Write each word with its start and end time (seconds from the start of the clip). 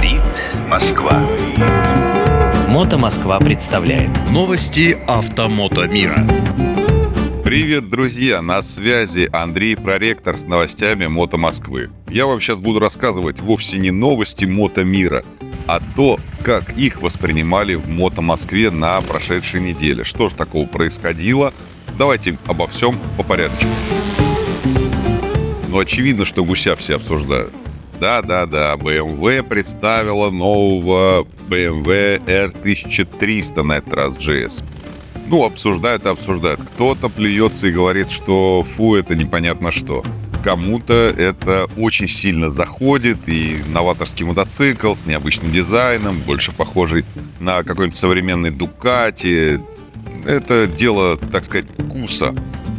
Говорит 0.00 0.42
Москва. 0.66 1.28
Мото 2.68 2.96
Москва 2.96 3.38
представляет 3.38 4.10
Новости 4.30 4.96
автомото 5.06 5.86
мира. 5.88 6.26
Привет, 7.44 7.90
друзья! 7.90 8.40
На 8.40 8.62
связи 8.62 9.28
Андрей 9.30 9.76
Проректор 9.76 10.38
с 10.38 10.46
новостями 10.46 11.06
Мото 11.06 11.36
Москвы. 11.36 11.90
Я 12.08 12.24
вам 12.24 12.40
сейчас 12.40 12.60
буду 12.60 12.78
рассказывать 12.78 13.42
вовсе 13.42 13.76
не 13.76 13.90
новости 13.90 14.46
Мото 14.46 14.84
мира, 14.84 15.22
а 15.66 15.82
то, 15.94 16.18
как 16.42 16.78
их 16.78 17.02
воспринимали 17.02 17.74
в 17.74 17.90
Мото 17.90 18.22
Москве 18.22 18.70
на 18.70 18.98
прошедшей 19.02 19.60
неделе. 19.60 20.02
Что 20.02 20.30
же 20.30 20.34
такого 20.34 20.66
происходило? 20.66 21.52
Давайте 21.98 22.38
обо 22.46 22.66
всем 22.68 22.98
по 23.18 23.22
порядку. 23.22 23.66
Ну, 25.68 25.78
очевидно, 25.78 26.24
что 26.24 26.42
гуся 26.42 26.74
все 26.74 26.96
обсуждают. 26.96 27.52
Да-да-да, 28.00 28.76
BMW 28.76 29.42
представила 29.42 30.30
нового 30.30 31.26
BMW 31.50 32.18
R1300 32.24 33.62
на 33.62 33.74
этот 33.74 33.92
раз 33.92 34.16
GS. 34.16 34.64
Ну, 35.28 35.44
обсуждают 35.44 36.06
и 36.06 36.08
обсуждают. 36.08 36.62
Кто-то 36.62 37.10
плюется 37.10 37.66
и 37.66 37.72
говорит, 37.72 38.10
что 38.10 38.62
фу, 38.62 38.94
это 38.94 39.14
непонятно 39.14 39.70
что. 39.70 40.02
Кому-то 40.42 40.94
это 40.94 41.68
очень 41.76 42.08
сильно 42.08 42.48
заходит, 42.48 43.28
и 43.28 43.62
новаторский 43.68 44.24
мотоцикл 44.24 44.94
с 44.94 45.04
необычным 45.04 45.52
дизайном, 45.52 46.20
больше 46.20 46.52
похожий 46.52 47.04
на 47.38 47.62
какой-нибудь 47.62 47.96
современный 47.96 48.50
Дукати. 48.50 49.60
Это 50.24 50.66
дело, 50.66 51.18
так 51.18 51.44
сказать, 51.44 51.66
вкуса. 51.76 52.34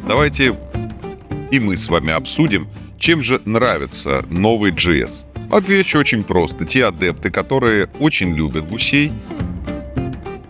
Давайте 0.07 0.57
и 1.51 1.59
мы 1.59 1.77
с 1.77 1.89
вами 1.89 2.11
обсудим, 2.11 2.67
чем 3.01 3.23
же 3.23 3.41
нравится 3.45 4.23
новый 4.29 4.71
GS. 4.71 5.27
Отвечу 5.51 5.97
очень 5.97 6.23
просто. 6.23 6.65
Те 6.65 6.85
адепты, 6.85 7.31
которые 7.31 7.89
очень 7.99 8.35
любят 8.35 8.69
гусей, 8.69 9.11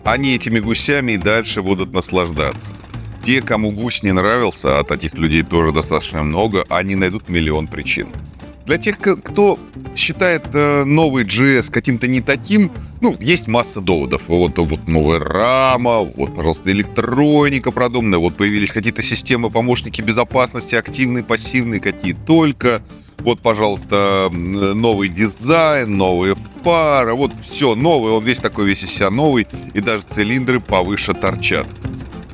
они 0.04 0.34
этими 0.34 0.60
гусями 0.60 1.12
и 1.12 1.16
дальше 1.16 1.62
будут 1.62 1.94
наслаждаться. 1.94 2.76
Те, 3.22 3.40
кому 3.40 3.70
гусь 3.70 4.02
не 4.02 4.12
нравился, 4.12 4.78
а 4.78 4.84
таких 4.84 5.14
людей 5.14 5.42
тоже 5.42 5.72
достаточно 5.72 6.22
много, 6.22 6.64
они 6.68 6.94
найдут 6.94 7.30
миллион 7.30 7.68
причин. 7.68 8.08
Для 8.66 8.78
тех, 8.78 8.98
кто 8.98 9.58
считает 9.96 10.46
э, 10.54 10.84
новый 10.84 11.24
GS 11.24 11.70
каким-то 11.70 12.06
не 12.06 12.20
таким, 12.20 12.70
ну, 13.00 13.16
есть 13.18 13.48
масса 13.48 13.80
доводов. 13.80 14.28
Вот, 14.28 14.58
вот 14.58 14.86
новая 14.86 15.18
рама, 15.18 16.00
вот, 16.00 16.34
пожалуйста, 16.34 16.70
электроника 16.70 17.72
продуманная, 17.72 18.20
вот 18.20 18.36
появились 18.36 18.70
какие-то 18.70 19.02
системы, 19.02 19.50
помощники 19.50 20.00
безопасности, 20.00 20.76
активные, 20.76 21.24
пассивные, 21.24 21.80
какие 21.80 22.12
только. 22.12 22.82
Вот, 23.18 23.40
пожалуйста, 23.40 24.28
новый 24.32 25.08
дизайн, 25.08 25.96
новые 25.96 26.34
фары, 26.62 27.14
вот 27.14 27.32
все 27.40 27.74
новое, 27.74 28.12
он 28.12 28.24
весь 28.24 28.40
такой 28.40 28.66
весь 28.66 28.82
из 28.84 28.90
себя 28.90 29.10
новый, 29.10 29.46
и 29.74 29.80
даже 29.80 30.02
цилиндры 30.02 30.60
повыше 30.60 31.14
торчат. 31.14 31.66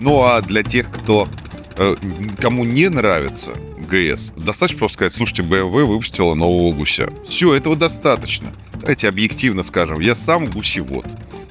Ну 0.00 0.22
а 0.22 0.40
для 0.40 0.62
тех, 0.62 0.90
кто 0.90 1.28
э, 1.76 1.94
кому 2.40 2.64
не 2.64 2.88
нравится 2.88 3.52
ГС, 3.88 4.32
достаточно 4.36 4.78
просто 4.78 4.94
сказать, 4.94 5.14
слушайте, 5.14 5.42
BMW 5.42 5.84
выпустила 5.84 6.34
нового 6.34 6.72
гуся. 6.74 7.10
Все, 7.26 7.54
этого 7.54 7.76
достаточно. 7.76 8.52
Давайте 8.74 9.08
объективно 9.08 9.62
скажем, 9.62 10.00
я 10.00 10.14
сам 10.14 10.50
гусевод. 10.50 11.06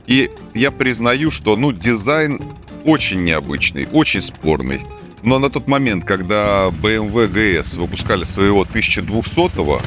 И 0.05 0.29
я 0.53 0.71
признаю, 0.71 1.31
что, 1.31 1.57
ну, 1.57 1.71
дизайн 1.71 2.39
очень 2.85 3.23
необычный, 3.23 3.88
очень 3.91 4.21
спорный. 4.21 4.81
Но 5.23 5.39
на 5.39 5.49
тот 5.49 5.67
момент, 5.67 6.05
когда 6.05 6.67
BMW 6.67 7.29
GS 7.29 7.79
выпускали 7.79 8.23
своего 8.23 8.63
1200-го, 8.63 9.81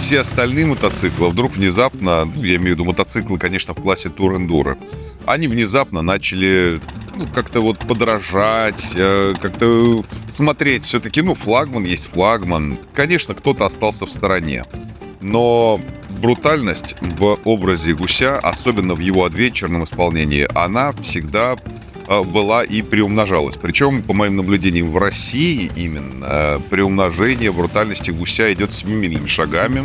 все 0.00 0.20
остальные 0.20 0.66
мотоциклы 0.66 1.28
вдруг 1.28 1.56
внезапно, 1.56 2.26
ну, 2.26 2.44
я 2.44 2.56
имею 2.56 2.76
в 2.76 2.78
виду 2.78 2.84
мотоциклы, 2.84 3.38
конечно, 3.38 3.74
в 3.74 3.80
классе 3.80 4.08
Enduro, 4.08 4.78
они 5.24 5.48
внезапно 5.48 6.02
начали 6.02 6.80
ну, 7.16 7.26
как-то 7.34 7.60
вот 7.60 7.78
подражать, 7.80 8.92
э, 8.94 9.34
как-то 9.40 10.04
смотреть. 10.28 10.84
Все-таки, 10.84 11.22
ну, 11.22 11.34
флагман 11.34 11.84
есть 11.84 12.10
флагман. 12.12 12.78
Конечно, 12.94 13.34
кто-то 13.34 13.66
остался 13.66 14.06
в 14.06 14.12
стороне. 14.12 14.64
Но 15.20 15.80
брутальность 16.20 16.96
в 17.00 17.38
образе 17.44 17.94
гуся, 17.94 18.38
особенно 18.38 18.94
в 18.94 19.00
его 19.00 19.24
адвенчурном 19.24 19.84
исполнении, 19.84 20.46
она 20.54 20.92
всегда 21.00 21.56
Э, 22.08 22.22
была 22.22 22.62
и 22.62 22.82
приумножалась. 22.82 23.56
Причем, 23.56 24.02
по 24.02 24.14
моим 24.14 24.36
наблюдениям, 24.36 24.90
в 24.90 24.96
России 24.96 25.70
именно 25.76 26.24
э, 26.28 26.60
приумножение 26.70 27.52
брутальности 27.52 28.10
гуся 28.10 28.52
идет 28.52 28.72
семимильными 28.72 29.26
шагами. 29.26 29.84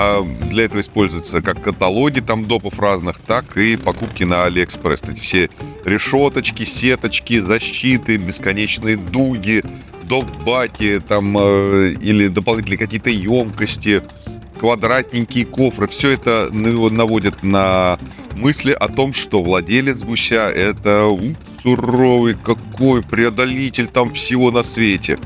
А 0.00 0.22
для 0.22 0.64
этого 0.64 0.80
используются 0.80 1.42
как 1.42 1.60
каталоги 1.60 2.20
там 2.20 2.46
допов 2.46 2.78
разных, 2.78 3.18
так 3.18 3.56
и 3.56 3.76
покупки 3.76 4.22
на 4.22 4.44
Алиэкспресс. 4.44 5.02
Эти 5.02 5.20
все 5.20 5.50
решеточки, 5.84 6.62
сеточки, 6.62 7.40
защиты, 7.40 8.16
бесконечные 8.16 8.96
дуги, 8.96 9.64
доп-баки 10.04 11.00
там 11.00 11.36
э, 11.36 11.94
или 12.00 12.28
дополнительные 12.28 12.78
какие-то 12.78 13.10
емкости– 13.10 14.02
квадратненькие 14.58 15.46
кофры. 15.46 15.86
Все 15.86 16.10
это 16.10 16.48
наводит 16.52 17.42
на 17.42 17.98
мысли 18.32 18.72
о 18.72 18.88
том, 18.88 19.12
что 19.12 19.42
владелец 19.42 20.02
гуся 20.02 20.50
это 20.50 21.06
у, 21.06 21.34
суровый 21.62 22.34
какой 22.34 23.02
преодолитель 23.02 23.86
там 23.86 24.12
всего 24.12 24.50
на 24.50 24.62
свете. 24.62 25.18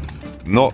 Но, 0.44 0.72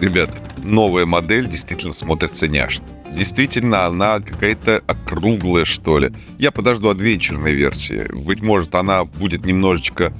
ребят, 0.00 0.30
новая 0.64 1.06
модель 1.06 1.46
действительно 1.46 1.92
смотрится 1.92 2.48
няшно. 2.48 2.84
Действительно, 3.14 3.86
она 3.86 4.20
какая-то 4.20 4.82
округлая, 4.86 5.64
что 5.64 5.98
ли. 5.98 6.10
Я 6.38 6.50
подожду 6.50 6.88
адвенчурной 6.88 7.52
версии. 7.52 8.08
Быть 8.12 8.42
может, 8.42 8.74
она 8.74 9.04
будет 9.04 9.44
немножечко 9.44 10.12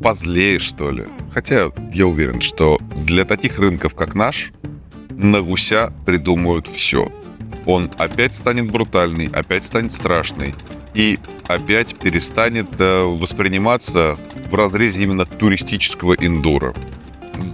позлее, 0.00 0.58
что 0.58 0.90
ли. 0.90 1.06
Хотя 1.32 1.70
я 1.92 2.06
уверен, 2.06 2.40
что 2.40 2.78
для 2.96 3.24
таких 3.24 3.58
рынков, 3.58 3.94
как 3.94 4.14
наш, 4.14 4.52
на 5.10 5.42
гуся 5.42 5.92
придумают 6.06 6.68
все. 6.68 7.12
Он 7.66 7.90
опять 7.98 8.34
станет 8.34 8.70
брутальный, 8.70 9.26
опять 9.26 9.64
станет 9.64 9.92
страшный 9.92 10.54
и 10.94 11.18
опять 11.46 11.96
перестанет 11.96 12.68
э, 12.78 13.02
восприниматься 13.04 14.18
в 14.50 14.54
разрезе 14.54 15.02
именно 15.02 15.26
туристического 15.26 16.14
индура. 16.14 16.74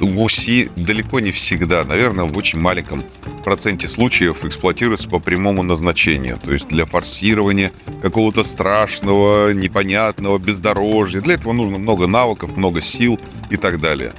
Гуси 0.00 0.70
далеко 0.76 1.20
не 1.20 1.30
всегда, 1.30 1.84
наверное, 1.84 2.24
в 2.24 2.36
очень 2.36 2.58
маленьком 2.58 3.04
проценте 3.44 3.88
случаев 3.88 4.44
эксплуатируются 4.44 5.08
по 5.08 5.18
прямому 5.18 5.62
назначению, 5.62 6.38
то 6.42 6.52
есть 6.52 6.68
для 6.68 6.84
форсирования 6.84 7.72
какого-то 8.02 8.44
страшного, 8.44 9.52
непонятного 9.52 10.38
бездорожья. 10.38 11.20
Для 11.20 11.34
этого 11.34 11.52
нужно 11.52 11.78
много 11.78 12.06
навыков, 12.06 12.56
много 12.56 12.80
сил 12.80 13.18
и 13.50 13.56
так 13.56 13.80
далее. 13.80 14.12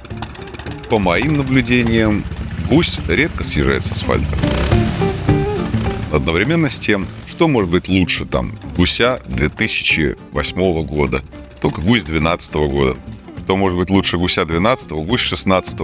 По 0.88 0.98
моим 0.98 1.36
наблюдениям, 1.36 2.22
Гусь 2.68 2.98
редко 3.08 3.44
съезжает 3.44 3.84
с 3.84 3.92
асфальта. 3.92 4.36
Одновременно 6.12 6.68
с 6.68 6.78
тем, 6.78 7.06
что 7.26 7.46
может 7.46 7.70
быть 7.70 7.88
лучше 7.88 8.24
там 8.24 8.58
гуся 8.76 9.20
2008 9.26 10.84
года, 10.84 11.22
только 11.60 11.80
гусь 11.80 12.02
2012 12.02 12.54
года. 12.54 12.96
Что 13.46 13.56
может 13.56 13.78
быть 13.78 13.90
лучше 13.90 14.18
гуся 14.18 14.44
12 14.44 14.90
гусь 14.90 15.20
16 15.20 15.80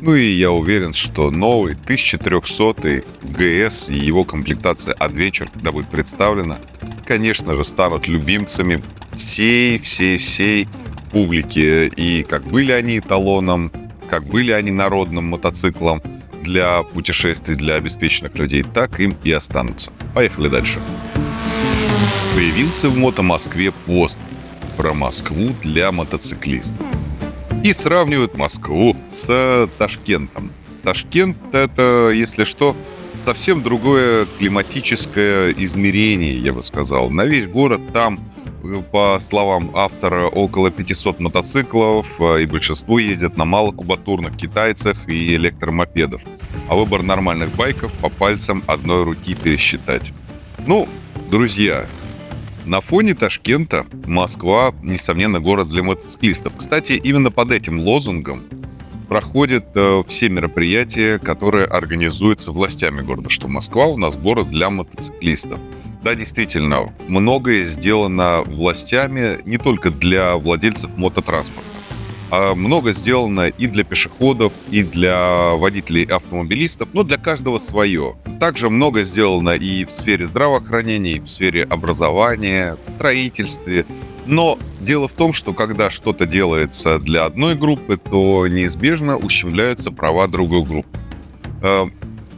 ну 0.00 0.14
и 0.14 0.26
я 0.30 0.52
уверен, 0.52 0.92
что 0.92 1.32
новый 1.32 1.72
1300 1.72 3.02
ГС 3.24 3.90
и 3.90 3.98
его 3.98 4.24
комплектация 4.24 4.94
Adventure, 4.94 5.50
когда 5.52 5.72
будет 5.72 5.88
представлена, 5.88 6.58
конечно 7.04 7.54
же, 7.54 7.64
станут 7.64 8.06
любимцами 8.06 8.80
всей-всей-всей 9.12 10.68
публики. 11.10 11.90
И 11.96 12.22
как 12.22 12.44
были 12.44 12.70
они 12.70 13.00
эталоном, 13.00 13.72
как 14.08 14.24
были 14.24 14.52
они 14.52 14.70
народным 14.70 15.24
мотоциклом 15.24 16.00
для 16.44 16.84
путешествий 16.84 17.56
для 17.56 17.74
обеспеченных 17.74 18.36
людей, 18.36 18.62
так 18.62 19.00
им 19.00 19.16
и 19.24 19.32
останутся. 19.32 19.92
Поехали 20.14 20.46
дальше. 20.46 20.80
Появился 22.36 22.88
в 22.88 22.96
Мото 22.96 23.22
Москве 23.22 23.72
пост 23.72 24.20
про 24.80 24.94
Москву 24.94 25.50
для 25.62 25.92
мотоциклистов. 25.92 26.86
И 27.62 27.74
сравнивают 27.74 28.38
Москву 28.38 28.96
с 29.08 29.68
Ташкентом. 29.76 30.50
Ташкент 30.82 31.36
это, 31.52 32.10
если 32.14 32.44
что, 32.44 32.74
совсем 33.18 33.62
другое 33.62 34.26
климатическое 34.38 35.50
измерение, 35.50 36.38
я 36.38 36.54
бы 36.54 36.62
сказал. 36.62 37.10
На 37.10 37.26
весь 37.26 37.46
город 37.46 37.92
там 37.92 38.18
по 38.90 39.18
словам 39.20 39.70
автора, 39.74 40.28
около 40.28 40.70
500 40.70 41.20
мотоциклов, 41.20 42.18
э, 42.18 42.42
и 42.42 42.46
большинство 42.46 42.98
ездят 42.98 43.36
на 43.36 43.44
малокубатурных 43.44 44.34
китайцах 44.34 45.10
и 45.10 45.34
электромопедов. 45.34 46.22
А 46.70 46.74
выбор 46.74 47.02
нормальных 47.02 47.54
байков 47.54 47.92
по 47.94 48.08
пальцам 48.08 48.64
одной 48.66 49.04
руки 49.04 49.34
пересчитать. 49.34 50.12
Ну, 50.66 50.88
друзья, 51.30 51.84
на 52.64 52.80
фоне 52.80 53.14
Ташкента 53.14 53.86
Москва, 54.06 54.74
несомненно, 54.82 55.40
город 55.40 55.68
для 55.68 55.82
мотоциклистов. 55.82 56.56
Кстати, 56.56 56.92
именно 56.92 57.30
под 57.30 57.52
этим 57.52 57.80
лозунгом 57.80 58.42
проходят 59.08 59.66
э, 59.74 60.02
все 60.06 60.28
мероприятия, 60.28 61.18
которые 61.18 61.66
организуются 61.66 62.52
властями 62.52 63.02
города, 63.02 63.28
что 63.28 63.48
Москва 63.48 63.86
у 63.86 63.96
нас 63.96 64.16
город 64.16 64.50
для 64.50 64.70
мотоциклистов. 64.70 65.60
Да, 66.04 66.14
действительно, 66.14 66.94
многое 67.08 67.62
сделано 67.64 68.42
властями 68.46 69.38
не 69.44 69.58
только 69.58 69.90
для 69.90 70.36
владельцев 70.36 70.96
мототранспорта. 70.96 71.79
А 72.30 72.54
много 72.54 72.92
сделано 72.92 73.48
и 73.48 73.66
для 73.66 73.84
пешеходов, 73.84 74.52
и 74.70 74.82
для 74.82 75.54
водителей 75.54 76.04
автомобилистов, 76.04 76.90
но 76.92 77.02
для 77.02 77.18
каждого 77.18 77.58
свое. 77.58 78.14
Также 78.38 78.70
много 78.70 79.02
сделано 79.02 79.50
и 79.50 79.84
в 79.84 79.90
сфере 79.90 80.26
здравоохранения, 80.26 81.14
и 81.14 81.20
в 81.20 81.28
сфере 81.28 81.64
образования, 81.64 82.76
в 82.84 82.90
строительстве. 82.90 83.84
Но 84.26 84.58
дело 84.80 85.08
в 85.08 85.12
том, 85.12 85.32
что 85.32 85.52
когда 85.52 85.90
что-то 85.90 86.24
делается 86.24 86.98
для 86.98 87.24
одной 87.24 87.56
группы, 87.56 87.96
то 87.96 88.46
неизбежно 88.46 89.16
ущемляются 89.16 89.90
права 89.90 90.28
другой 90.28 90.62
группы. 90.62 91.00
Э, 91.62 91.86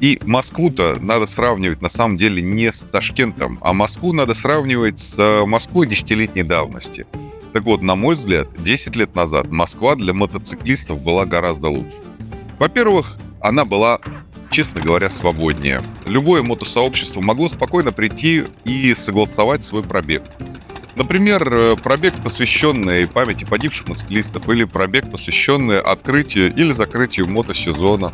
и 0.00 0.18
Москву-то 0.24 0.98
надо 1.00 1.26
сравнивать 1.26 1.82
на 1.82 1.88
самом 1.88 2.16
деле 2.16 2.42
не 2.42 2.72
с 2.72 2.80
Ташкентом, 2.80 3.58
а 3.60 3.72
Москву 3.72 4.12
надо 4.12 4.34
сравнивать 4.34 4.98
с 4.98 5.44
Москвой 5.46 5.86
десятилетней 5.86 6.42
давности. 6.42 7.06
Так 7.52 7.64
вот, 7.64 7.82
на 7.82 7.96
мой 7.96 8.14
взгляд, 8.14 8.48
10 8.58 8.96
лет 8.96 9.14
назад 9.14 9.50
Москва 9.50 9.94
для 9.94 10.14
мотоциклистов 10.14 11.02
была 11.02 11.26
гораздо 11.26 11.68
лучше. 11.68 11.96
Во-первых, 12.58 13.18
она 13.40 13.64
была, 13.64 13.98
честно 14.50 14.80
говоря, 14.80 15.10
свободнее. 15.10 15.82
Любое 16.06 16.42
мотосообщество 16.42 17.20
могло 17.20 17.48
спокойно 17.48 17.92
прийти 17.92 18.44
и 18.64 18.94
согласовать 18.94 19.62
свой 19.62 19.82
пробег. 19.82 20.22
Например, 20.94 21.46
э, 21.52 21.76
пробег, 21.76 22.14
посвященный 22.22 23.06
памяти 23.06 23.44
погибших 23.44 23.88
мотоциклистов, 23.88 24.48
или 24.48 24.64
пробег, 24.64 25.10
посвященный 25.10 25.80
открытию 25.80 26.54
или 26.54 26.72
закрытию 26.72 27.28
мотосезона. 27.28 28.12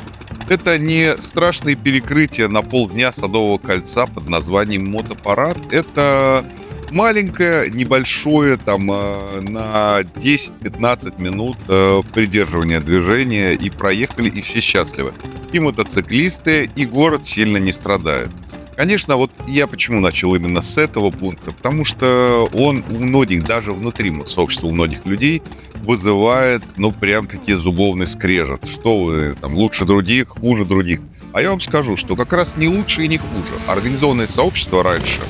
Это 0.48 0.78
не 0.78 1.20
страшные 1.20 1.76
перекрытия 1.76 2.48
на 2.48 2.62
полдня 2.62 3.12
Садового 3.12 3.58
кольца 3.58 4.06
под 4.06 4.28
названием 4.28 4.88
мотопарад. 4.88 5.58
Это 5.72 6.44
маленькое, 6.90 7.70
небольшое, 7.70 8.56
там, 8.56 8.90
э, 8.90 9.40
на 9.40 10.00
10-15 10.00 11.20
минут 11.20 11.58
э, 11.68 12.02
придерживания 12.12 12.80
движения, 12.80 13.52
и 13.52 13.70
проехали, 13.70 14.28
и 14.28 14.40
все 14.40 14.60
счастливы. 14.60 15.12
И 15.52 15.60
мотоциклисты, 15.60 16.70
и 16.74 16.86
город 16.86 17.24
сильно 17.24 17.58
не 17.58 17.72
страдают. 17.72 18.30
Конечно, 18.76 19.16
вот 19.16 19.32
я 19.48 19.66
почему 19.66 20.00
начал 20.00 20.34
именно 20.34 20.60
с 20.60 20.78
этого 20.78 21.10
пункта, 21.10 21.52
потому 21.52 21.84
что 21.84 22.48
он 22.52 22.84
у 22.90 22.98
многих, 22.98 23.44
даже 23.44 23.72
внутри 23.72 24.12
сообщества 24.26 24.68
у 24.68 24.72
многих 24.72 25.06
людей, 25.06 25.42
вызывает, 25.74 26.62
ну, 26.76 26.92
прям-таки 26.92 27.54
зубовный 27.54 28.06
скрежет. 28.06 28.66
Что 28.66 29.04
вы, 29.04 29.36
там, 29.40 29.54
лучше 29.54 29.84
других, 29.84 30.28
хуже 30.28 30.64
других. 30.64 31.00
А 31.32 31.42
я 31.42 31.50
вам 31.50 31.60
скажу, 31.60 31.96
что 31.96 32.16
как 32.16 32.32
раз 32.32 32.56
не 32.56 32.68
лучше 32.68 33.04
и 33.04 33.08
не 33.08 33.18
хуже. 33.18 33.54
Организованное 33.66 34.26
сообщество 34.26 34.82
раньше 34.82 35.20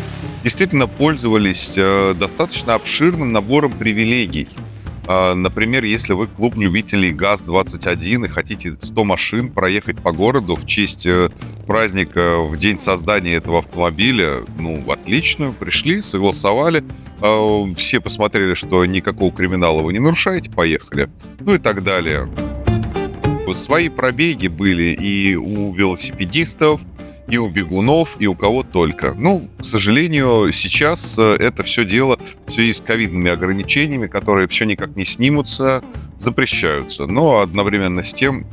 действительно 0.42 0.86
пользовались 0.86 1.74
э, 1.76 2.14
достаточно 2.18 2.74
обширным 2.74 3.32
набором 3.32 3.72
привилегий. 3.72 4.48
А, 5.10 5.34
например, 5.34 5.84
если 5.84 6.12
вы 6.12 6.26
клуб 6.26 6.56
любителей 6.56 7.12
ГАЗ-21 7.12 8.26
и 8.26 8.28
хотите 8.28 8.76
100 8.78 9.04
машин 9.04 9.48
проехать 9.48 10.02
по 10.02 10.12
городу 10.12 10.54
в 10.54 10.66
честь 10.66 11.06
э, 11.06 11.30
праздника 11.66 12.40
в 12.42 12.58
день 12.58 12.78
создания 12.78 13.36
этого 13.36 13.60
автомобиля, 13.60 14.44
ну, 14.58 14.84
отлично, 14.92 15.52
пришли, 15.58 16.02
согласовали, 16.02 16.84
а, 17.22 17.64
все 17.74 18.00
посмотрели, 18.00 18.52
что 18.52 18.84
никакого 18.84 19.32
криминала 19.32 19.80
вы 19.80 19.94
не 19.94 19.98
нарушаете, 19.98 20.50
поехали, 20.50 21.08
ну 21.40 21.54
и 21.54 21.58
так 21.58 21.82
далее. 21.82 22.28
Свои 23.54 23.88
пробеги 23.88 24.48
были 24.48 24.94
и 25.00 25.36
у 25.36 25.72
велосипедистов, 25.72 26.82
и 27.28 27.36
у 27.36 27.48
бегунов, 27.48 28.16
и 28.18 28.26
у 28.26 28.34
кого 28.34 28.62
только. 28.62 29.14
Ну, 29.14 29.48
к 29.58 29.64
сожалению, 29.64 30.50
сейчас 30.52 31.18
э, 31.18 31.36
это 31.38 31.62
все 31.62 31.84
дело 31.84 32.18
в 32.46 32.52
связи 32.52 32.72
с 32.72 32.80
ковидными 32.80 33.30
ограничениями, 33.30 34.06
которые 34.06 34.48
все 34.48 34.64
никак 34.64 34.96
не 34.96 35.04
снимутся, 35.04 35.82
запрещаются. 36.16 37.06
Но 37.06 37.40
одновременно 37.40 38.02
с 38.02 38.12
тем 38.14 38.46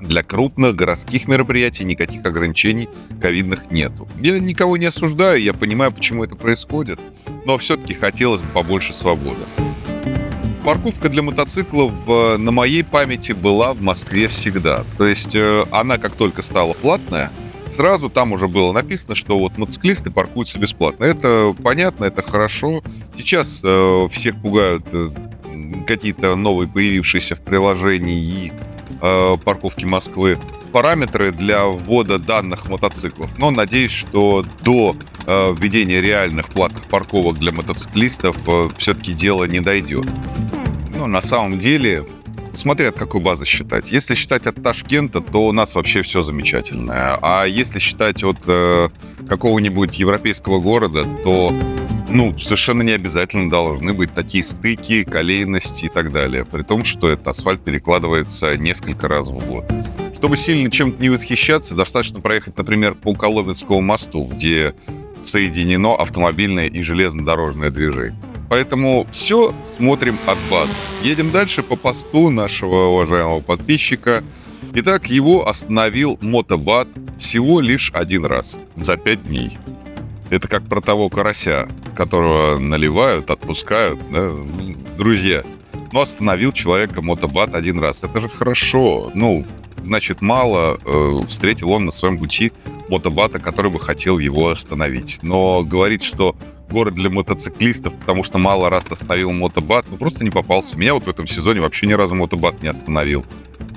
для 0.00 0.22
крупных 0.22 0.74
городских 0.74 1.28
мероприятий 1.28 1.84
никаких 1.84 2.24
ограничений 2.24 2.88
ковидных 3.20 3.70
нету. 3.70 4.08
Я 4.20 4.38
никого 4.38 4.76
не 4.76 4.86
осуждаю, 4.86 5.40
я 5.40 5.52
понимаю, 5.52 5.92
почему 5.92 6.24
это 6.24 6.36
происходит, 6.36 7.00
но 7.44 7.56
все-таки 7.58 7.94
хотелось 7.94 8.42
бы 8.42 8.48
побольше 8.48 8.92
свободы. 8.92 9.42
Парковка 10.64 11.08
для 11.08 11.22
мотоциклов 11.22 11.92
э, 12.08 12.36
на 12.36 12.52
моей 12.52 12.84
памяти 12.84 13.32
была 13.32 13.72
в 13.72 13.82
Москве 13.82 14.28
всегда. 14.28 14.84
То 14.96 15.06
есть 15.06 15.34
э, 15.34 15.64
она 15.72 15.98
как 15.98 16.14
только 16.14 16.40
стала 16.40 16.72
платная, 16.72 17.32
сразу 17.68 18.10
там 18.10 18.32
уже 18.32 18.48
было 18.48 18.72
написано, 18.72 19.14
что 19.14 19.38
вот 19.38 19.58
мотоциклисты 19.58 20.10
паркуются 20.10 20.58
бесплатно. 20.58 21.04
Это 21.04 21.54
понятно, 21.62 22.04
это 22.04 22.22
хорошо. 22.22 22.82
Сейчас 23.16 23.62
э, 23.64 24.08
всех 24.10 24.40
пугают 24.40 24.84
э, 24.92 25.10
какие-то 25.86 26.34
новые 26.36 26.68
появившиеся 26.68 27.34
в 27.34 27.42
приложении 27.42 28.52
э, 29.00 29.36
парковки 29.44 29.84
Москвы 29.84 30.38
параметры 30.72 31.32
для 31.32 31.66
ввода 31.66 32.18
данных 32.18 32.68
мотоциклов. 32.68 33.38
Но 33.38 33.50
надеюсь, 33.50 33.92
что 33.92 34.44
до 34.62 34.96
э, 35.26 35.54
введения 35.54 36.00
реальных 36.00 36.48
платных 36.48 36.84
парковок 36.84 37.38
для 37.38 37.52
мотоциклистов 37.52 38.36
э, 38.48 38.70
все-таки 38.78 39.12
дело 39.12 39.44
не 39.44 39.60
дойдет. 39.60 40.06
Но 40.96 41.06
на 41.06 41.20
самом 41.20 41.58
деле 41.58 42.04
Смотря 42.54 42.90
от 42.90 42.98
какой 42.98 43.20
базы 43.20 43.46
считать. 43.46 43.90
Если 43.90 44.14
считать 44.14 44.46
от 44.46 44.62
Ташкента, 44.62 45.20
то 45.20 45.46
у 45.46 45.52
нас 45.52 45.74
вообще 45.74 46.02
все 46.02 46.22
замечательное. 46.22 47.18
А 47.22 47.44
если 47.44 47.78
считать 47.78 48.22
от 48.24 48.38
э, 48.46 48.90
какого-нибудь 49.28 49.98
европейского 49.98 50.60
города, 50.60 51.06
то 51.24 51.54
ну, 52.10 52.36
совершенно 52.36 52.82
не 52.82 52.92
обязательно 52.92 53.50
должны 53.50 53.94
быть 53.94 54.12
такие 54.12 54.44
стыки, 54.44 55.02
колейности 55.04 55.86
и 55.86 55.88
так 55.88 56.12
далее. 56.12 56.44
При 56.44 56.62
том, 56.62 56.84
что 56.84 57.08
этот 57.08 57.28
асфальт 57.28 57.64
перекладывается 57.64 58.56
несколько 58.56 59.08
раз 59.08 59.28
в 59.28 59.46
год. 59.46 59.64
Чтобы 60.14 60.36
сильно 60.36 60.70
чем-то 60.70 61.00
не 61.00 61.08
восхищаться, 61.08 61.74
достаточно 61.74 62.20
проехать, 62.20 62.56
например, 62.58 62.94
по 62.94 63.14
Коломенскому 63.14 63.80
мосту, 63.80 64.24
где 64.24 64.74
соединено 65.22 65.94
автомобильное 65.94 66.66
и 66.66 66.82
железнодорожное 66.82 67.70
движение. 67.70 68.14
Поэтому 68.52 69.06
все 69.10 69.54
смотрим 69.64 70.18
от 70.26 70.36
базы. 70.50 70.74
Едем 71.02 71.30
дальше 71.30 71.62
по 71.62 71.74
посту 71.74 72.28
нашего 72.28 72.88
уважаемого 72.88 73.40
подписчика. 73.40 74.22
Итак, 74.74 75.06
его 75.06 75.48
остановил 75.48 76.18
мотобат 76.20 76.86
всего 77.16 77.60
лишь 77.60 77.90
один 77.94 78.26
раз 78.26 78.60
за 78.76 78.98
пять 78.98 79.24
дней. 79.24 79.56
Это 80.28 80.48
как 80.48 80.66
про 80.68 80.82
того 80.82 81.08
карася, 81.08 81.66
которого 81.96 82.58
наливают, 82.58 83.30
отпускают. 83.30 84.00
Да? 84.12 84.32
Друзья, 84.98 85.44
ну 85.90 86.02
остановил 86.02 86.52
человека 86.52 87.00
мотобат 87.00 87.54
один 87.54 87.78
раз. 87.78 88.04
Это 88.04 88.20
же 88.20 88.28
хорошо. 88.28 89.10
Ну, 89.14 89.46
значит, 89.84 90.22
мало 90.22 90.78
э, 90.84 91.20
встретил 91.26 91.70
он 91.70 91.84
на 91.86 91.90
своем 91.90 92.18
пути 92.18 92.52
мотобата, 92.88 93.38
который 93.38 93.70
бы 93.70 93.80
хотел 93.80 94.18
его 94.18 94.48
остановить. 94.48 95.18
Но 95.22 95.62
говорить, 95.62 96.02
что 96.02 96.36
город 96.70 96.94
для 96.94 97.10
мотоциклистов, 97.10 97.96
потому 97.96 98.24
что 98.24 98.38
мало 98.38 98.70
раз 98.70 98.90
остановил 98.90 99.30
мотобат, 99.32 99.86
ну 99.90 99.96
просто 99.96 100.24
не 100.24 100.30
попался. 100.30 100.76
Меня 100.78 100.94
вот 100.94 101.04
в 101.04 101.08
этом 101.08 101.26
сезоне 101.26 101.60
вообще 101.60 101.86
ни 101.86 101.92
разу 101.92 102.14
мотобат 102.14 102.62
не 102.62 102.68
остановил. 102.68 103.24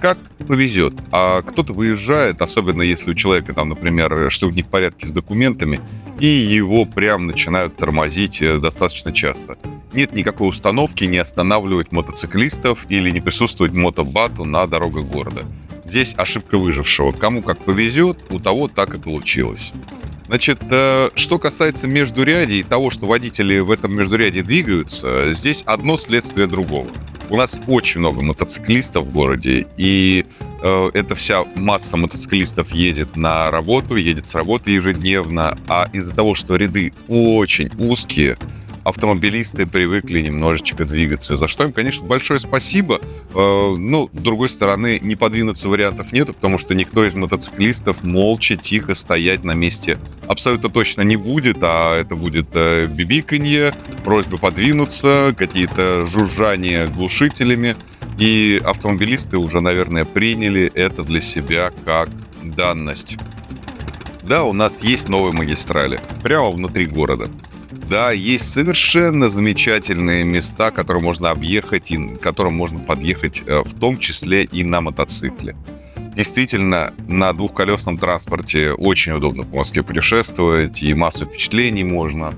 Как 0.02 0.18
повезет. 0.48 0.94
А 1.12 1.42
кто-то 1.42 1.74
выезжает, 1.74 2.42
особенно 2.42 2.82
если 2.82 3.12
у 3.12 3.14
человека 3.14 3.54
там, 3.54 3.70
например, 3.70 4.32
что 4.32 4.50
не 4.50 4.62
в 4.62 4.70
порядке 4.70 5.06
с 5.08 5.12
документами, 5.12 5.80
и 6.20 6.26
его 6.26 6.86
прям 6.86 7.28
начинают 7.28 7.76
тормозить 7.78 8.42
э, 8.42 8.58
достаточно 8.58 9.12
часто. 9.12 9.58
Нет 9.94 10.14
никакой 10.14 10.50
установки 10.50 11.04
не 11.04 11.18
останавливать 11.18 11.92
мотоциклистов 11.92 12.86
или 12.90 13.10
не 13.10 13.22
присутствовать 13.22 13.74
мотобату 13.74 14.46
на 14.46 14.66
дорогах 14.68 15.06
города. 15.06 15.46
Здесь 15.86 16.16
ошибка 16.18 16.58
выжившего. 16.58 17.12
Кому 17.12 17.42
как 17.42 17.64
повезет, 17.64 18.18
у 18.32 18.40
того 18.40 18.68
так 18.68 18.96
и 18.96 19.00
получилось. 19.00 19.74
Значит, 20.28 20.60
э, 20.72 21.10
что 21.14 21.38
касается 21.38 21.88
междурядий, 21.88 22.64
того, 22.64 22.90
что 22.90 23.06
водители 23.06 23.60
в 23.60 23.70
этом 23.70 23.94
междуряде 23.94 24.42
двигаются, 24.42 25.32
здесь 25.34 25.62
одно 25.68 25.98
следствие 25.98 26.48
другого. 26.48 26.88
У 27.30 27.38
нас 27.38 27.60
очень 27.68 28.00
много 28.00 28.24
мотоциклистов 28.24 29.08
в 29.08 29.12
городе, 29.12 29.68
и 29.78 30.26
э, 30.64 30.90
эта 30.94 31.14
вся 31.14 31.44
масса 31.56 31.98
мотоциклистов 31.98 32.72
едет 32.72 33.16
на 33.16 33.52
работу, 33.52 33.96
едет 33.96 34.26
с 34.26 34.34
работы 34.34 34.72
ежедневно, 34.72 35.58
а 35.68 35.90
из-за 35.94 36.14
того, 36.14 36.34
что 36.34 36.56
ряды 36.56 36.94
очень 37.08 37.70
узкие, 37.78 38.38
автомобилисты 38.86 39.66
привыкли 39.66 40.22
немножечко 40.22 40.86
двигаться, 40.86 41.36
за 41.36 41.48
что 41.48 41.66
им, 41.66 41.74
конечно, 41.74 42.06
большое 42.06 42.40
спасибо. 42.40 43.02
Э, 43.34 43.76
ну, 43.78 44.10
с 44.14 44.18
другой 44.18 44.48
стороны, 44.48 45.00
не 45.02 45.16
подвинуться 45.16 45.68
вариантов 45.68 46.14
нет, 46.14 46.28
потому 46.28 46.58
что 46.58 46.76
никто 46.76 47.04
из 47.04 47.16
мотоциклистов 47.16 48.04
молча, 48.04 48.56
тихо 48.56 48.94
стоять 48.94 49.44
на 49.44 49.54
месте 49.54 50.00
абсолютно 50.28 50.70
точно 50.70 51.02
не 51.02 51.16
будет, 51.18 51.58
а 51.62 52.00
это 52.00 52.16
будет 52.16 52.48
э, 52.54 52.86
бибиканье, 52.86 53.74
просьбы 54.04 54.38
подвинуться, 54.38 55.36
какие-то 55.38 56.06
жужжания 56.06 56.88
глушителями, 56.88 57.76
и 58.20 58.62
автомобилисты 58.64 59.40
уже, 59.40 59.62
наверное, 59.62 60.06
приняли 60.06 60.72
это 60.76 61.04
для 61.04 61.22
себя 61.22 61.72
как 61.86 62.10
данность. 62.44 63.18
Да, 64.22 64.44
у 64.44 64.54
нас 64.54 64.84
есть 64.84 65.10
новые 65.10 65.34
магистрали, 65.34 66.00
прямо 66.24 66.50
внутри 66.50 66.86
города. 66.86 67.30
Да, 67.90 68.12
есть 68.12 68.52
совершенно 68.52 69.30
замечательные 69.30 70.24
места, 70.24 70.72
которые 70.72 71.04
можно 71.04 71.30
объехать 71.30 71.92
и 71.92 72.16
которым 72.16 72.56
можно 72.56 72.80
подъехать, 72.80 73.44
э, 73.46 73.60
в 73.64 73.74
том 73.80 74.00
числе 74.00 74.44
и 74.44 74.64
на 74.64 74.82
мотоцикле. 74.82 75.56
Действительно, 76.16 76.94
на 77.08 77.34
двухколесном 77.34 77.98
транспорте 77.98 78.72
очень 78.72 79.12
удобно 79.12 79.44
по 79.44 79.58
Москве 79.58 79.84
путешествовать, 79.84 80.82
и 80.82 80.94
массу 80.94 81.26
впечатлений 81.26 81.84
можно 81.84 82.34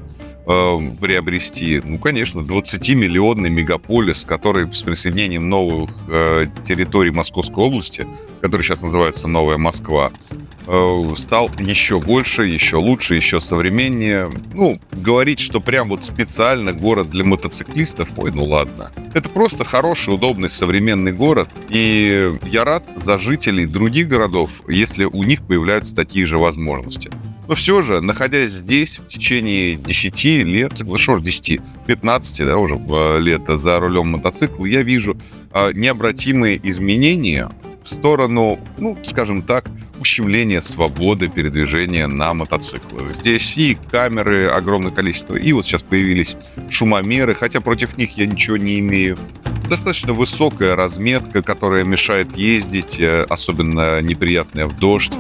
э, 0.48 0.80
приобрести. 1.00 1.82
Ну, 1.84 1.98
конечно, 2.00 2.40
20-миллионный 2.40 3.50
мегаполис, 3.50 4.26
который 4.26 4.72
с 4.72 4.82
присоединением 4.82 5.50
новых 5.50 5.90
э, 6.08 6.48
территорий 6.66 7.12
Московской 7.12 7.64
области, 7.64 8.08
который 8.42 8.62
сейчас 8.62 8.82
называется 8.82 9.28
Новая 9.28 9.58
Москва, 9.58 10.12
э, 10.66 11.14
стал 11.16 11.50
еще 11.60 12.00
больше, 12.00 12.46
еще 12.46 12.78
лучше, 12.78 13.16
еще 13.16 13.40
современнее. 13.40 14.32
Ну, 14.54 14.80
говорить, 14.92 15.40
что 15.40 15.60
прям 15.60 15.90
вот 15.90 16.04
специально 16.04 16.72
город 16.72 17.10
для 17.10 17.26
мотоциклистов, 17.26 18.10
ой, 18.18 18.32
ну 18.32 18.46
ладно. 18.46 18.92
Это 19.14 19.30
просто 19.30 19.66
хороший, 19.66 20.14
удобный, 20.14 20.50
современный 20.50 21.12
город. 21.12 21.50
И 21.70 22.34
я 22.44 22.64
рад 22.64 22.84
за 22.96 23.18
жителей 23.18 23.66
других 23.66 24.08
городов, 24.08 24.62
если 24.68 25.06
у 25.06 25.24
них 25.24 25.46
появляются 25.46 25.96
такие 25.96 26.26
же 26.26 26.38
возможности. 26.38 27.12
Но 27.48 27.56
все 27.56 27.82
же, 27.82 28.02
находясь 28.02 28.52
здесь 28.52 29.00
в 29.00 29.08
течение 29.08 29.76
10 29.76 30.24
лет, 30.46 30.78
ж 30.78 31.22
10, 31.22 31.62
15, 31.88 32.46
да, 32.46 32.58
уже 32.58 32.76
э, 32.76 33.20
лет 33.20 33.44
за 33.48 33.80
рулем 33.80 34.10
мотоцикла, 34.10 34.66
я 34.66 34.84
вижу 34.84 35.18
э, 35.54 35.72
необратимые 35.74 36.60
изменения 36.70 37.50
в 37.82 37.88
сторону, 37.88 38.60
ну, 38.78 38.98
скажем 39.04 39.42
так, 39.44 39.70
ущемления 40.02 40.60
свободы 40.60 41.30
передвижения 41.30 42.08
на 42.08 42.34
мотоциклах. 42.34 43.14
Здесь 43.14 43.58
и 43.58 43.78
камеры 43.92 44.48
огромное 44.48 44.92
количество, 44.92 45.36
и 45.36 45.54
вот 45.54 45.66
сейчас 45.66 45.84
появились 45.84 46.36
шумомеры, 46.70 47.34
хотя 47.34 47.62
против 47.62 47.98
них 47.98 48.18
я 48.18 48.26
ничего 48.26 48.58
не 48.58 48.80
имею. 48.82 49.18
Достаточно 49.70 50.12
высокая 50.12 50.76
разметка, 50.76 51.42
которая 51.42 51.86
мешает 51.86 52.36
ездить, 52.36 53.00
э, 53.00 53.24
особенно 53.30 54.02
неприятная 54.02 54.66
в 54.66 54.78
дождь 54.78 55.14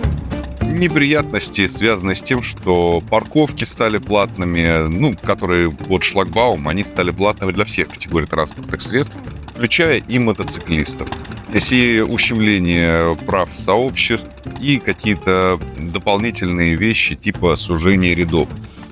неприятности 0.77 1.67
связаны 1.67 2.15
с 2.15 2.21
тем, 2.21 2.41
что 2.41 3.03
парковки 3.09 3.63
стали 3.63 3.97
платными, 3.97 4.87
ну, 4.87 5.15
которые 5.15 5.71
под 5.71 6.03
шлагбаум, 6.03 6.67
они 6.67 6.83
стали 6.83 7.11
платными 7.11 7.51
для 7.51 7.65
всех 7.65 7.89
категорий 7.89 8.27
транспортных 8.27 8.81
средств, 8.81 9.17
включая 9.51 9.97
и 9.97 10.19
мотоциклистов. 10.19 11.09
Здесь 11.49 11.71
и 11.73 12.01
ущемление 12.01 13.15
прав 13.25 13.53
сообществ, 13.53 14.31
и 14.61 14.79
какие-то 14.79 15.59
дополнительные 15.77 16.75
вещи 16.75 17.15
типа 17.15 17.55
сужения 17.55 18.15
рядов. 18.15 18.49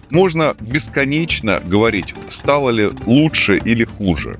Можно 0.09 0.55
бесконечно 0.59 1.61
говорить, 1.65 2.13
стало 2.27 2.69
ли 2.69 2.89
лучше 3.05 3.57
или 3.57 3.83
хуже. 3.83 4.39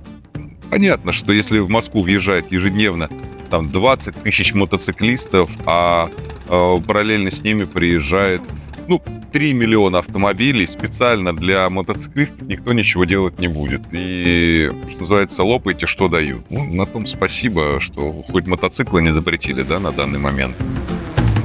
Понятно, 0.70 1.12
что 1.12 1.32
если 1.32 1.60
в 1.60 1.70
Москву 1.70 2.04
въезжает 2.04 2.52
ежедневно 2.52 3.10
там 3.50 3.70
20 3.70 4.24
тысяч 4.24 4.54
мотоциклистов, 4.54 5.52
а 5.66 6.10
э, 6.48 6.80
параллельно 6.86 7.32
с 7.32 7.44
ними 7.44 7.66
приезжает 7.66 8.42
ну, 8.88 9.02
3 9.32 9.54
миллиона 9.54 10.00
автомобилей 10.00 10.66
специально 10.66 11.36
для 11.36 11.70
мотоциклистов 11.70 12.48
никто 12.48 12.72
ничего 12.74 13.06
делать 13.06 13.40
не 13.40 13.48
будет. 13.48 13.82
И, 13.92 14.72
что 14.88 15.00
называется, 15.00 15.44
лопайте, 15.44 15.88
что 15.88 16.08
дают. 16.08 16.46
Ну, 16.50 16.64
на 16.66 16.86
том 16.86 17.06
спасибо, 17.06 17.80
что 17.80 18.12
хоть 18.12 18.48
мотоциклы 18.48 19.02
не 19.02 19.12
запретили, 19.12 19.64
да, 19.64 19.80
на 19.80 19.92
данный 19.92 20.20
момент. 20.20 20.56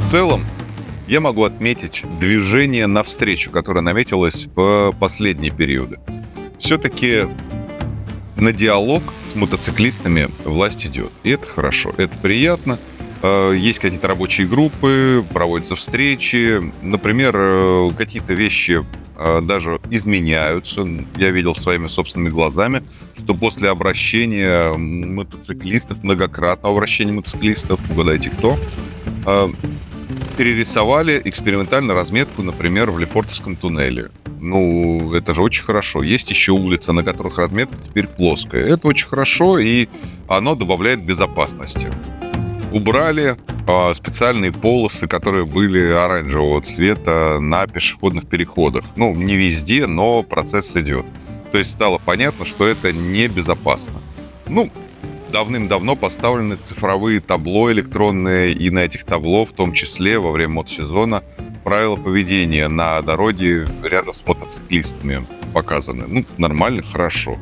В 0.05 0.09
целом, 0.09 0.45
я 1.09 1.21
могу 1.21 1.43
отметить 1.43 2.05
движение 2.21 2.87
навстречу, 2.87 3.51
которое 3.51 3.81
наметилось 3.81 4.47
в 4.55 4.95
последние 5.01 5.51
периоды. 5.51 5.99
Все-таки 6.59 7.27
на 8.41 8.53
диалог 8.53 9.03
с 9.23 9.35
мотоциклистами 9.35 10.31
власть 10.45 10.87
идет. 10.87 11.13
И 11.23 11.31
это 11.31 11.47
хорошо, 11.47 11.95
это 11.97 12.19
приятно. 12.19 12.79
Э, 13.23 13.55
есть 13.57 13.79
какие-то 13.79 14.09
рабочие 14.09 14.47
группы, 14.47 15.25
проводятся 15.33 15.77
встречи. 15.77 16.73
Например, 16.83 17.35
э, 17.37 17.91
какие-то 17.97 18.33
вещи 18.33 18.85
э, 19.17 19.41
даже 19.43 19.79
изменяются. 19.91 20.87
Я 21.17 21.31
видел 21.31 21.55
своими 21.55 21.87
собственными 21.87 22.31
глазами, 22.31 22.83
что 23.17 23.35
после 23.35 23.69
обращения 23.69 24.73
мотоциклистов, 24.73 26.03
многократного 26.03 26.75
обращения 26.75 27.13
мотоциклистов, 27.13 27.79
угадайте 27.91 28.31
кто, 28.31 28.59
перерисовали 30.39 31.21
экспериментально 31.25 31.93
разметку, 31.93 32.43
например, 32.43 32.91
в 32.91 32.99
Лефортовском 32.99 33.57
туннеле. 33.57 34.11
Ну, 34.41 35.13
это 35.15 35.35
же 35.35 35.43
очень 35.43 35.63
хорошо. 35.63 36.03
Есть 36.03 36.31
еще 36.31 36.53
улицы, 36.53 36.93
на 36.93 37.05
которых 37.05 37.39
разметка 37.39 37.77
теперь 37.77 38.07
плоская. 38.07 38.67
Это 38.67 38.89
очень 38.89 39.07
хорошо, 39.07 39.59
и 39.59 39.89
оно 40.29 40.55
добавляет 40.55 41.05
безопасности. 41.05 41.93
Убрали 42.73 43.37
э, 43.67 43.95
специальные 43.95 44.53
полосы, 44.53 45.07
которые 45.09 45.45
были 45.45 45.91
оранжевого 45.91 46.63
цвета 46.63 47.39
на 47.41 47.67
пешеходных 47.67 48.27
переходах. 48.27 48.85
Ну, 48.97 49.15
не 49.15 49.37
везде, 49.37 49.87
но 49.87 50.23
процесс 50.23 50.75
идет. 50.77 51.05
То 51.53 51.59
есть 51.59 51.73
стало 51.73 51.99
понятно, 51.99 52.45
что 52.45 52.67
это 52.67 52.93
небезопасно. 52.93 54.01
Ну, 54.47 54.71
давным-давно 55.31 55.97
поставлены 55.97 56.57
цифровые 56.57 57.21
табло 57.21 57.73
электронные, 57.73 58.53
и 58.53 58.71
на 58.71 58.81
этих 58.81 59.05
табло, 59.05 59.45
в 59.45 59.53
том 59.53 59.73
числе 59.73 60.19
во 60.19 60.31
время 60.31 60.55
мотосезона, 60.55 61.23
правила 61.65 61.97
поведения 61.97 62.69
на 62.69 63.01
дороге 63.03 63.67
рядом 63.83 64.13
с 64.13 64.27
мотоциклистами 64.27 65.27
показаны. 65.53 66.05
Ну, 66.07 66.25
нормально, 66.39 66.83
хорошо. 66.83 67.37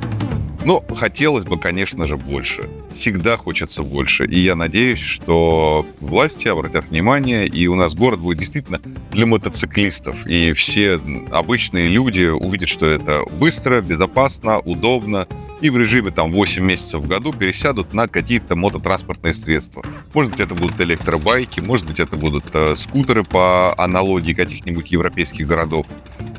Но 0.65 0.85
хотелось 0.95 1.45
бы, 1.45 1.59
конечно 1.59 2.07
же, 2.07 2.17
больше. 2.17 2.69
Всегда 2.91 3.37
хочется 3.37 3.83
больше. 3.83 4.25
И 4.27 4.39
я 4.39 4.55
надеюсь, 4.55 5.01
что 5.01 5.87
власти 6.01 6.49
обратят 6.49 6.87
внимание, 6.87 7.47
и 7.47 7.67
у 7.67 7.75
нас 7.75 7.95
город 7.95 8.21
будет 8.21 8.39
действительно 8.39 8.81
для 9.11 9.27
мотоциклистов. 9.27 10.27
И 10.27 10.53
все 10.55 11.01
обычные 11.31 11.89
люди 11.89 12.25
увидят, 12.25 12.69
что 12.69 12.87
это 12.87 13.25
быстро, 13.39 13.81
безопасно, 13.83 14.59
удобно. 14.61 15.27
И 15.61 15.71
в 15.71 15.77
режиме 15.77 16.11
там 16.11 16.33
8 16.33 16.63
месяцев 16.63 17.03
в 17.03 17.09
году 17.09 17.33
пересядут 17.33 17.93
на 17.93 18.07
какие-то 18.07 18.55
мототранспортные 18.57 19.35
средства. 19.35 19.85
Может 20.15 20.31
быть, 20.31 20.41
это 20.41 20.55
будут 20.55 20.81
электробайки, 20.81 21.61
может 21.61 21.85
быть, 21.85 21.99
это 21.99 22.17
будут 22.17 22.45
э, 22.55 22.75
скутеры 22.77 23.25
по 23.25 23.75
аналогии 23.77 24.35
каких-нибудь 24.35 24.93
европейских 24.93 25.47
городов. 25.47 25.87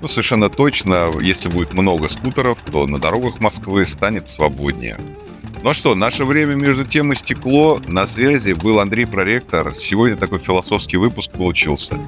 Ну, 0.01 0.07
совершенно 0.07 0.49
точно, 0.49 1.11
если 1.21 1.49
будет 1.49 1.73
много 1.73 2.07
скутеров, 2.07 2.61
то 2.61 2.87
на 2.87 2.97
дорогах 2.97 3.41
Москвы 3.41 3.85
станет 3.85 4.29
свободнее. 4.29 4.97
Ну 5.61 5.73
что, 5.73 5.93
наше 5.93 6.23
время 6.23 6.55
между 6.55 6.85
тем 6.85 7.11
и 7.11 7.15
стекло. 7.15 7.81
На 7.85 8.07
связи 8.07 8.53
был 8.53 8.79
Андрей 8.79 9.05
Проректор. 9.05 9.75
Сегодня 9.75 10.15
такой 10.15 10.39
философский 10.39 10.95
выпуск 10.95 11.31
получился. 11.31 11.99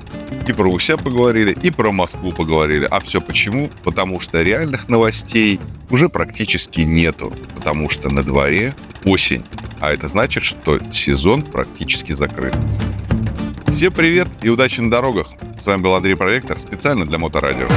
И 0.48 0.53
про 0.53 0.72
Уся 0.72 0.96
поговорили, 0.96 1.51
и 1.62 1.70
про 1.70 1.91
Москву 1.91 2.31
поговорили. 2.31 2.88
А 2.89 3.01
все 3.01 3.20
почему? 3.20 3.70
Потому 3.84 4.22
что 4.22 4.41
реальных 4.41 4.88
новостей 4.88 5.60
уже 5.89 6.08
практически 6.08 6.81
нету. 6.81 7.34
Потому 7.55 7.89
что 7.89 8.10
на 8.10 8.24
дворе 8.24 8.74
осень. 9.03 9.43
А 9.81 9.91
это 9.91 10.08
значит, 10.08 10.43
что 10.43 10.79
сезон 10.89 11.43
практически 11.43 12.13
закрыт. 12.13 12.55
Всем 13.67 13.91
привет 13.91 14.29
и 14.41 14.48
удачи 14.48 14.79
на 14.79 14.89
дорогах. 14.89 15.27
С 15.58 15.65
вами 15.65 15.81
был 15.81 15.93
Андрей 15.93 16.15
Проректор 16.15 16.58
специально 16.58 17.05
для 17.05 17.17
Моторадио. 17.17 17.67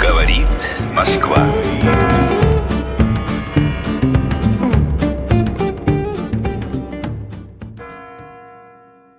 Говорит 0.00 0.48
Москва. 0.92 1.54